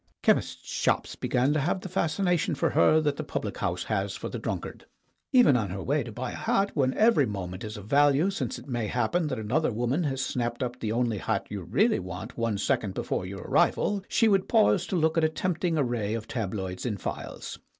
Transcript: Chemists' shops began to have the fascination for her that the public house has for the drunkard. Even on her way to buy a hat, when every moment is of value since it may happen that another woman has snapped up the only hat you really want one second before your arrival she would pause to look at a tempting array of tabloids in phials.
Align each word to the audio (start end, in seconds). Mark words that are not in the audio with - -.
Chemists' 0.23 0.67
shops 0.71 1.15
began 1.15 1.53
to 1.53 1.59
have 1.59 1.81
the 1.81 1.87
fascination 1.87 2.55
for 2.55 2.71
her 2.71 2.99
that 3.01 3.17
the 3.17 3.23
public 3.23 3.59
house 3.59 3.83
has 3.83 4.15
for 4.15 4.29
the 4.29 4.39
drunkard. 4.39 4.87
Even 5.31 5.55
on 5.55 5.69
her 5.69 5.83
way 5.83 6.01
to 6.01 6.11
buy 6.11 6.31
a 6.31 6.35
hat, 6.35 6.71
when 6.73 6.95
every 6.95 7.27
moment 7.27 7.63
is 7.63 7.77
of 7.77 7.85
value 7.85 8.31
since 8.31 8.57
it 8.57 8.67
may 8.67 8.87
happen 8.87 9.27
that 9.27 9.37
another 9.37 9.71
woman 9.71 10.05
has 10.05 10.25
snapped 10.25 10.63
up 10.63 10.79
the 10.79 10.91
only 10.91 11.19
hat 11.19 11.45
you 11.51 11.61
really 11.61 11.99
want 11.99 12.35
one 12.35 12.57
second 12.57 12.95
before 12.95 13.27
your 13.27 13.41
arrival 13.43 14.01
she 14.07 14.27
would 14.27 14.49
pause 14.49 14.87
to 14.87 14.95
look 14.95 15.19
at 15.19 15.23
a 15.23 15.29
tempting 15.29 15.77
array 15.77 16.15
of 16.15 16.27
tabloids 16.27 16.83
in 16.83 16.97
phials. 16.97 17.59